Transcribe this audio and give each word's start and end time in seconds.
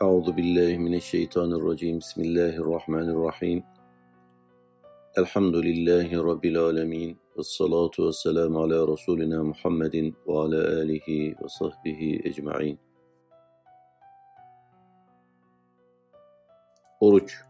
Euzu 0.00 0.36
billahi 0.36 0.78
mineşşeytanirracim. 0.78 2.00
Bismillahirrahmanirrahim. 2.00 3.64
Elhamdülillahi 5.16 6.16
rabbil 6.16 6.58
alamin. 6.58 7.18
Ves 7.38 7.46
salatu 7.46 8.06
vesselamü 8.06 8.58
ala 8.58 8.88
rasulina 8.88 9.44
Muhammedin 9.44 10.16
ve 10.28 10.32
ala 10.32 10.80
alihi 10.80 11.36
ve 11.42 11.48
sahbihi 11.48 12.20
ecmaîn. 12.24 12.78
Oruç 17.00 17.40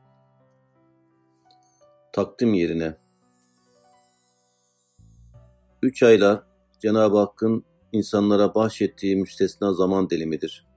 Takdim 2.13 2.55
yerine 2.55 2.97
Üç 5.83 6.03
aylar 6.03 6.43
Cenab-ı 6.81 7.19
Hakk'ın 7.19 7.65
insanlara 7.93 8.55
bahşettiği 8.55 9.17
müstesna 9.17 9.73
zaman 9.73 10.11
dilimidir. 10.11 10.76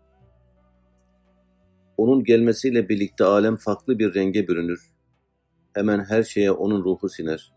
Onun 1.99 2.23
gelmesiyle 2.23 2.89
birlikte 2.89 3.23
alem 3.23 3.55
farklı 3.55 3.99
bir 3.99 4.15
renge 4.15 4.47
bürünür. 4.47 4.91
Hemen 5.73 6.05
her 6.05 6.23
şeye 6.23 6.51
onun 6.51 6.83
ruhu 6.83 7.09
siner. 7.09 7.53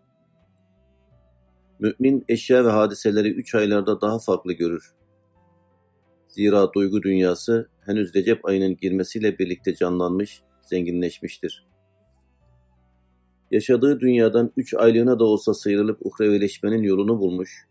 Mümin 1.78 2.24
eşya 2.28 2.64
ve 2.64 2.68
hadiseleri 2.70 3.28
üç 3.28 3.54
aylarda 3.54 4.00
daha 4.00 4.18
farklı 4.18 4.52
görür. 4.52 4.92
Zira 6.28 6.72
duygu 6.72 7.02
dünyası 7.02 7.68
henüz 7.86 8.14
Recep 8.14 8.44
ayının 8.44 8.76
girmesiyle 8.76 9.38
birlikte 9.38 9.74
canlanmış, 9.74 10.42
zenginleşmiştir. 10.62 11.66
Yaşadığı 13.50 14.00
dünyadan 14.00 14.52
üç 14.56 14.74
aylığına 14.74 15.18
da 15.18 15.24
olsa 15.24 15.54
sıyrılıp 15.54 15.98
uhrevileşmenin 16.06 16.82
yolunu 16.82 17.18
bulmuş, 17.18 17.66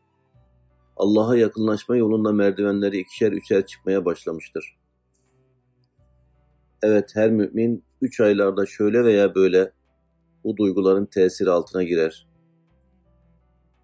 Allah'a 0.97 1.35
yakınlaşma 1.35 1.97
yolunda 1.97 2.31
merdivenleri 2.31 2.97
ikişer 2.97 3.31
üçer 3.31 3.65
çıkmaya 3.65 4.05
başlamıştır. 4.05 4.81
Evet 6.83 7.11
her 7.15 7.31
mümin 7.31 7.83
üç 8.01 8.19
aylarda 8.19 8.65
şöyle 8.65 9.03
veya 9.03 9.35
böyle 9.35 9.71
bu 10.43 10.57
duyguların 10.57 11.05
tesiri 11.05 11.49
altına 11.49 11.83
girer. 11.83 12.27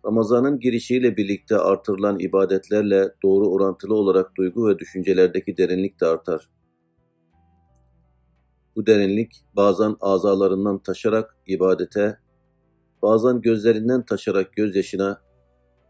Ramazanın 0.06 0.60
girişiyle 0.60 1.18
birlikte 1.18 1.58
artırılan 1.58 2.20
ibadetlerle 2.20 3.12
doğru 3.24 3.50
orantılı 3.50 3.96
olarak 3.96 4.36
duygu 4.38 4.68
ve 4.68 4.80
düşüncelerdeki 4.80 5.58
derinlik 5.58 6.02
de 6.02 6.06
artar. 6.06 6.50
Bu 8.76 8.86
derinlik 8.86 9.32
bazen 9.56 9.96
azalarından 10.02 10.80
taşarak 10.80 11.38
ibadete, 11.48 12.18
bazen 13.02 13.42
gözlerinden 13.42 14.06
taşarak 14.06 14.54
gözyaşına, 14.54 15.22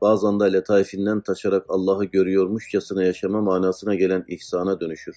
bazen 0.01 0.39
de 0.39 0.53
letaifinden 0.53 1.21
taşarak 1.21 1.65
Allah'ı 1.69 2.05
görüyormuşçasına 2.05 3.03
yaşama 3.03 3.41
manasına 3.41 3.95
gelen 3.95 4.25
ihsana 4.27 4.79
dönüşür. 4.79 5.15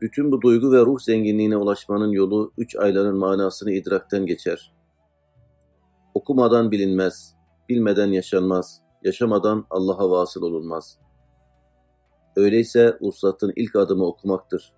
Bütün 0.00 0.32
bu 0.32 0.42
duygu 0.42 0.72
ve 0.72 0.80
ruh 0.80 1.00
zenginliğine 1.00 1.56
ulaşmanın 1.56 2.12
yolu 2.12 2.52
üç 2.58 2.76
ayların 2.76 3.16
manasını 3.16 3.70
idrakten 3.70 4.26
geçer. 4.26 4.72
Okumadan 6.14 6.70
bilinmez, 6.70 7.34
bilmeden 7.68 8.06
yaşanmaz, 8.06 8.82
yaşamadan 9.04 9.66
Allah'a 9.70 10.10
vasıl 10.10 10.42
olunmaz. 10.42 10.98
Öyleyse 12.36 12.96
uslatın 13.00 13.52
ilk 13.56 13.76
adımı 13.76 14.06
okumaktır. 14.06 14.72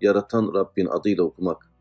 Yaratan 0.00 0.54
Rabbin 0.54 0.86
adıyla 0.86 1.24
okumak. 1.24 1.72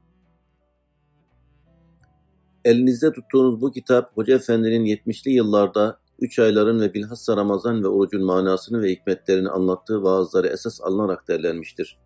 Elinizde 2.65 3.11
tuttuğunuz 3.11 3.61
bu 3.61 3.71
kitap 3.71 4.17
Hoca 4.17 4.35
Efendi'nin 4.35 4.85
70'li 4.85 5.31
yıllarda 5.31 5.99
üç 6.19 6.39
ayların 6.39 6.79
ve 6.81 6.93
bilhassa 6.93 7.37
Ramazan 7.37 7.83
ve 7.83 7.87
orucun 7.87 8.23
manasını 8.23 8.81
ve 8.81 8.91
hikmetlerini 8.91 9.49
anlattığı 9.49 10.03
vaazları 10.03 10.47
esas 10.47 10.81
alınarak 10.81 11.27
derlenmiştir. 11.27 11.99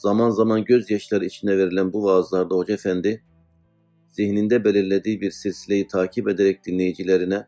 Zaman 0.00 0.30
zaman 0.30 0.64
gözyaşları 0.64 1.24
içine 1.24 1.58
verilen 1.58 1.92
bu 1.92 2.04
vaazlarda 2.04 2.54
Hoca 2.54 2.74
Efendi, 2.74 3.24
zihninde 4.08 4.64
belirlediği 4.64 5.20
bir 5.20 5.30
silsileyi 5.30 5.86
takip 5.86 6.28
ederek 6.28 6.66
dinleyicilerine 6.66 7.46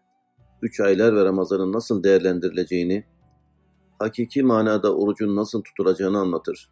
üç 0.62 0.80
aylar 0.80 1.16
ve 1.16 1.24
Ramazan'ın 1.24 1.72
nasıl 1.72 2.02
değerlendirileceğini, 2.02 3.04
hakiki 3.98 4.42
manada 4.42 4.96
orucun 4.96 5.36
nasıl 5.36 5.62
tutulacağını 5.62 6.18
anlatır. 6.18 6.70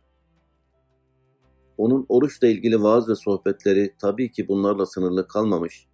Onun 1.79 2.07
oruçla 2.09 2.47
ilgili 2.47 2.83
vaaz 2.83 3.09
ve 3.09 3.15
sohbetleri 3.15 3.95
tabii 4.01 4.33
ki 4.33 4.49
bunlarla 4.49 4.87
sınırlı 4.87 5.29
kalmamış, 5.29 5.87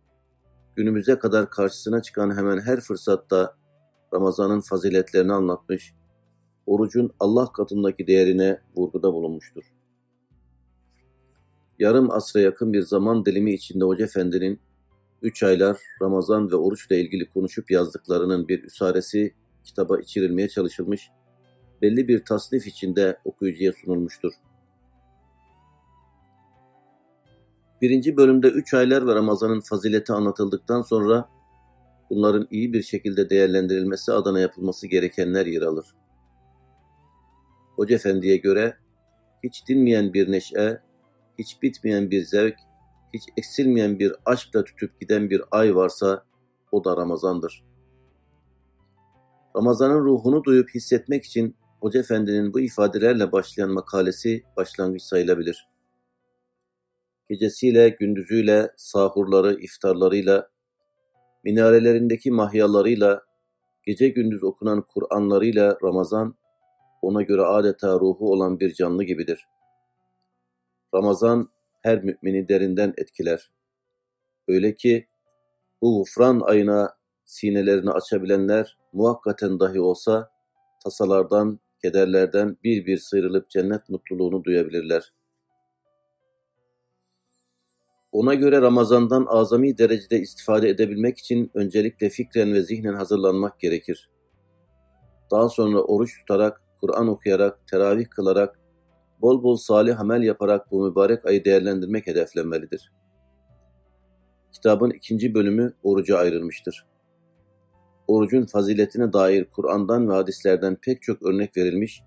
günümüze 0.76 1.18
kadar 1.18 1.50
karşısına 1.50 2.02
çıkan 2.02 2.36
hemen 2.36 2.60
her 2.60 2.80
fırsatta 2.80 3.56
Ramazan'ın 4.14 4.60
faziletlerini 4.60 5.32
anlatmış, 5.32 5.94
orucun 6.66 7.10
Allah 7.20 7.52
katındaki 7.52 8.06
değerine 8.06 8.60
vurguda 8.76 9.12
bulunmuştur. 9.12 9.75
Yarım 11.78 12.10
asra 12.10 12.40
yakın 12.40 12.72
bir 12.72 12.82
zaman 12.82 13.24
dilimi 13.24 13.52
içinde 13.52 13.84
Hoca 13.84 14.04
Efendi'nin 14.04 14.60
üç 15.22 15.42
aylar 15.42 15.78
Ramazan 16.02 16.50
ve 16.50 16.56
oruçla 16.56 16.96
ilgili 16.96 17.30
konuşup 17.30 17.70
yazdıklarının 17.70 18.48
bir 18.48 18.64
üsaresi 18.64 19.34
kitaba 19.64 19.98
içirilmeye 19.98 20.48
çalışılmış, 20.48 21.10
belli 21.82 22.08
bir 22.08 22.24
tasnif 22.24 22.66
içinde 22.66 23.18
okuyucuya 23.24 23.72
sunulmuştur. 23.72 24.32
Birinci 27.82 28.16
bölümde 28.16 28.48
üç 28.48 28.74
aylar 28.74 29.06
ve 29.06 29.14
Ramazan'ın 29.14 29.60
fazileti 29.60 30.12
anlatıldıktan 30.12 30.82
sonra 30.82 31.28
bunların 32.10 32.48
iyi 32.50 32.72
bir 32.72 32.82
şekilde 32.82 33.30
değerlendirilmesi 33.30 34.12
adına 34.12 34.40
yapılması 34.40 34.86
gerekenler 34.86 35.46
yer 35.46 35.62
alır. 35.62 35.86
Hoca 37.76 37.94
Efendi'ye 37.94 38.36
göre 38.36 38.76
hiç 39.44 39.68
dinmeyen 39.68 40.12
bir 40.14 40.32
neşe, 40.32 40.80
hiç 41.38 41.62
bitmeyen 41.62 42.10
bir 42.10 42.22
zevk, 42.22 42.56
hiç 43.14 43.22
eksilmeyen 43.36 43.98
bir 43.98 44.12
aşkla 44.24 44.64
tütüp 44.64 45.00
giden 45.00 45.30
bir 45.30 45.42
ay 45.50 45.76
varsa 45.76 46.24
o 46.72 46.84
da 46.84 46.96
Ramazan'dır. 46.96 47.64
Ramazan'ın 49.56 50.04
ruhunu 50.04 50.44
duyup 50.44 50.74
hissetmek 50.74 51.24
için 51.24 51.56
Hoca 51.80 52.00
Efendi'nin 52.00 52.54
bu 52.54 52.60
ifadelerle 52.60 53.32
başlayan 53.32 53.70
makalesi 53.70 54.44
başlangıç 54.56 55.02
sayılabilir. 55.02 55.68
Gecesiyle, 57.28 57.88
gündüzüyle, 57.88 58.70
sahurları, 58.76 59.60
iftarlarıyla, 59.60 60.48
minarelerindeki 61.44 62.30
mahyalarıyla, 62.30 63.22
gece 63.82 64.08
gündüz 64.08 64.44
okunan 64.44 64.82
Kur'anlarıyla 64.82 65.78
Ramazan, 65.82 66.34
ona 67.02 67.22
göre 67.22 67.42
adeta 67.42 67.94
ruhu 67.94 68.32
olan 68.32 68.60
bir 68.60 68.74
canlı 68.74 69.04
gibidir. 69.04 69.46
Ramazan 70.94 71.48
her 71.82 72.04
mümini 72.04 72.48
derinden 72.48 72.94
etkiler. 72.96 73.50
Öyle 74.48 74.74
ki 74.74 75.06
bu 75.82 75.98
gufran 75.98 76.40
ayına 76.40 76.96
sinelerini 77.24 77.90
açabilenler 77.90 78.78
muhakkaten 78.92 79.60
dahi 79.60 79.80
olsa 79.80 80.30
tasalardan, 80.84 81.60
kederlerden 81.82 82.56
bir 82.64 82.86
bir 82.86 82.98
sıyrılıp 82.98 83.50
cennet 83.50 83.88
mutluluğunu 83.88 84.44
duyabilirler. 84.44 85.12
Ona 88.12 88.34
göre 88.34 88.60
Ramazan'dan 88.60 89.26
azami 89.28 89.78
derecede 89.78 90.20
istifade 90.20 90.68
edebilmek 90.68 91.18
için 91.18 91.50
öncelikle 91.54 92.08
fikren 92.08 92.54
ve 92.54 92.62
zihnen 92.62 92.94
hazırlanmak 92.94 93.60
gerekir. 93.60 94.10
Daha 95.30 95.48
sonra 95.48 95.80
oruç 95.80 96.18
tutarak, 96.18 96.62
Kur'an 96.80 97.08
okuyarak, 97.08 97.68
teravih 97.68 98.06
kılarak, 98.10 98.60
bol 99.20 99.42
bol 99.42 99.56
salih 99.56 100.00
amel 100.00 100.22
yaparak 100.22 100.70
bu 100.70 100.88
mübarek 100.88 101.26
ayı 101.26 101.44
değerlendirmek 101.44 102.06
hedeflenmelidir. 102.06 102.92
Kitabın 104.52 104.90
ikinci 104.90 105.34
bölümü 105.34 105.72
oruca 105.82 106.18
ayrılmıştır. 106.18 106.86
Orucun 108.08 108.46
faziletine 108.46 109.12
dair 109.12 109.44
Kur'an'dan 109.44 110.08
ve 110.08 110.12
hadislerden 110.12 110.76
pek 110.82 111.02
çok 111.02 111.22
örnek 111.22 111.56
verilmiş, 111.56 112.02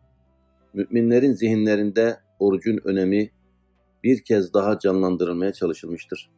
müminlerin 0.73 1.33
zihinlerinde 1.33 2.19
orucun 2.39 2.79
önemi 2.83 3.31
bir 4.03 4.23
kez 4.23 4.53
daha 4.53 4.79
canlandırılmaya 4.79 5.53
çalışılmıştır. 5.53 6.31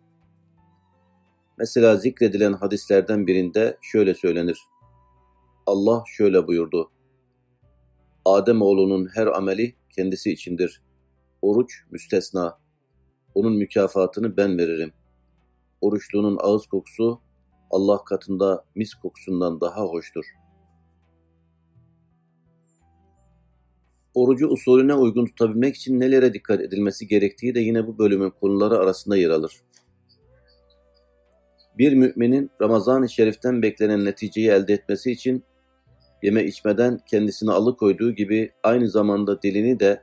Mesela 1.58 1.96
zikredilen 1.96 2.54
hadislerden 2.54 3.28
birinde 3.28 3.78
şöyle 3.82 4.14
söylenir. 4.14 4.60
Allah 5.66 6.04
şöyle 6.18 6.48
buyurdu. 6.48 6.92
Adem 8.26 8.62
oğlunun 8.62 9.10
her 9.14 9.28
ameli 9.28 9.76
kendisi 9.96 10.32
içindir. 10.32 10.82
Oruç 11.42 11.84
müstesna. 11.92 12.58
Onun 13.36 13.54
mükafatını 13.54 14.38
ben 14.38 14.58
veririm. 14.58 14.94
Oruçluğunun 15.82 16.38
ağız 16.42 16.66
kokusu 16.66 17.22
Allah 17.72 18.04
katında 18.04 18.66
mis 18.76 18.94
kokusundan 18.94 19.62
daha 19.62 19.82
hoştur. 19.82 20.26
Orucu 24.14 24.48
usulüne 24.48 24.94
uygun 24.94 25.26
tutabilmek 25.26 25.76
için 25.76 26.00
nelere 26.00 26.34
dikkat 26.34 26.62
edilmesi 26.62 27.08
gerektiği 27.08 27.56
de 27.56 27.60
yine 27.60 27.88
bu 27.88 27.98
bölümün 27.98 28.30
konuları 28.30 28.78
arasında 28.78 29.18
yer 29.18 29.30
alır. 29.30 29.62
Bir 31.78 31.94
müminin 31.94 32.52
Ramazan-ı 32.62 33.10
Şerif'ten 33.10 33.62
beklenen 33.62 34.06
neticeyi 34.06 34.50
elde 34.50 34.74
etmesi 34.74 35.12
için 35.12 35.44
yeme 36.22 36.44
içmeden 36.44 37.00
kendisini 37.06 37.52
alıkoyduğu 37.52 38.12
gibi 38.12 38.52
aynı 38.64 38.90
zamanda 38.90 39.42
dilini 39.42 39.80
de 39.80 40.02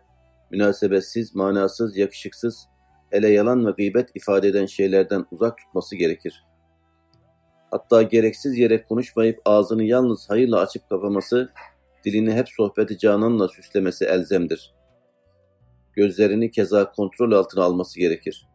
münasebetsiz, 0.50 1.34
manasız, 1.34 1.96
yakışıksız, 1.96 2.68
hele 3.10 3.28
yalan 3.28 3.66
ve 3.66 3.70
gıybet 3.70 4.10
ifade 4.14 4.48
eden 4.48 4.66
şeylerden 4.66 5.24
uzak 5.30 5.58
tutması 5.58 5.96
gerekir. 5.96 6.44
Hatta 7.70 8.02
gereksiz 8.02 8.58
yere 8.58 8.82
konuşmayıp 8.82 9.40
ağzını 9.44 9.84
yalnız 9.84 10.30
hayırla 10.30 10.60
açıp 10.60 10.88
kapaması, 10.88 11.52
dilini 12.04 12.32
hep 12.32 12.48
sohbeti 12.48 12.98
cananla 12.98 13.48
süslemesi 13.48 14.04
elzemdir. 14.04 14.74
Gözlerini 15.92 16.50
keza 16.50 16.92
kontrol 16.92 17.32
altına 17.32 17.64
alması 17.64 18.00
gerekir. 18.00 18.48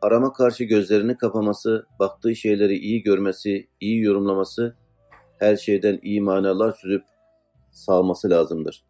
Harama 0.00 0.32
karşı 0.32 0.64
gözlerini 0.64 1.16
kapaması, 1.16 1.86
baktığı 1.98 2.36
şeyleri 2.36 2.76
iyi 2.76 3.02
görmesi, 3.02 3.68
iyi 3.80 4.02
yorumlaması, 4.02 4.76
her 5.44 5.56
şeyden 5.56 5.98
iyi 6.02 6.20
manalar 6.20 6.72
süzüp 6.72 7.04
sağması 7.70 8.30
lazımdır. 8.30 8.84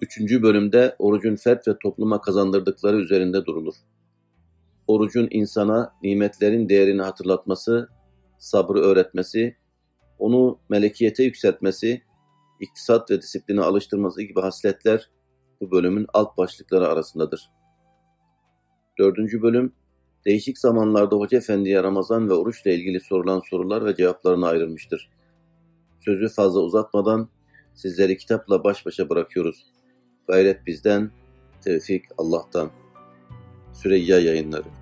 Üçüncü 0.00 0.42
bölümde 0.42 0.96
orucun 0.98 1.36
fert 1.36 1.68
ve 1.68 1.78
topluma 1.82 2.20
kazandırdıkları 2.20 2.96
üzerinde 2.96 3.46
durulur. 3.46 3.74
Orucun 4.86 5.28
insana 5.30 5.92
nimetlerin 6.02 6.68
değerini 6.68 7.02
hatırlatması, 7.02 7.88
sabrı 8.38 8.78
öğretmesi, 8.78 9.56
onu 10.18 10.58
melekiyete 10.68 11.24
yükseltmesi, 11.24 12.02
iktisat 12.60 13.10
ve 13.10 13.22
disipline 13.22 13.60
alıştırması 13.60 14.22
gibi 14.22 14.40
hasletler 14.40 15.10
bu 15.60 15.70
bölümün 15.70 16.06
alt 16.12 16.38
başlıkları 16.38 16.88
arasındadır. 16.88 17.50
Dördüncü 18.98 19.42
bölüm, 19.42 19.72
değişik 20.28 20.58
zamanlarda 20.58 21.16
Hoca 21.16 21.38
Efendi'ye 21.38 21.82
Ramazan 21.82 22.28
ve 22.28 22.32
oruçla 22.32 22.70
ilgili 22.70 23.00
sorulan 23.00 23.40
sorular 23.50 23.84
ve 23.84 23.96
cevaplarına 23.96 24.48
ayrılmıştır. 24.48 25.10
Sözü 26.00 26.28
fazla 26.28 26.60
uzatmadan 26.60 27.28
sizleri 27.74 28.16
kitapla 28.16 28.64
baş 28.64 28.86
başa 28.86 29.08
bırakıyoruz. 29.08 29.66
Gayret 30.26 30.66
bizden, 30.66 31.10
tevfik 31.64 32.04
Allah'tan. 32.18 32.70
Süreyya 33.72 34.18
yayınları. 34.18 34.77